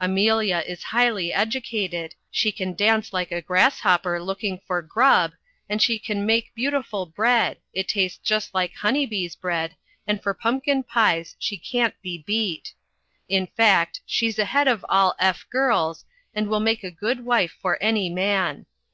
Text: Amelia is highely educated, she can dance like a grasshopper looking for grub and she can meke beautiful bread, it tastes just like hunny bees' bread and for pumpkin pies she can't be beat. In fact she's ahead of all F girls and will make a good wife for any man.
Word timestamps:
Amelia 0.00 0.64
is 0.66 0.84
highely 0.84 1.32
educated, 1.34 2.14
she 2.30 2.50
can 2.50 2.72
dance 2.72 3.12
like 3.12 3.30
a 3.30 3.42
grasshopper 3.42 4.22
looking 4.22 4.58
for 4.66 4.80
grub 4.80 5.32
and 5.68 5.82
she 5.82 5.98
can 5.98 6.24
meke 6.24 6.50
beautiful 6.54 7.04
bread, 7.04 7.58
it 7.74 7.86
tastes 7.86 8.16
just 8.16 8.54
like 8.54 8.72
hunny 8.74 9.04
bees' 9.04 9.36
bread 9.36 9.76
and 10.06 10.22
for 10.22 10.32
pumpkin 10.32 10.82
pies 10.82 11.36
she 11.38 11.58
can't 11.58 12.00
be 12.00 12.16
beat. 12.26 12.72
In 13.28 13.48
fact 13.48 14.00
she's 14.06 14.38
ahead 14.38 14.66
of 14.66 14.82
all 14.88 15.14
F 15.18 15.44
girls 15.50 16.06
and 16.34 16.48
will 16.48 16.58
make 16.58 16.82
a 16.82 16.90
good 16.90 17.26
wife 17.26 17.52
for 17.60 17.76
any 17.82 18.08
man. 18.08 18.64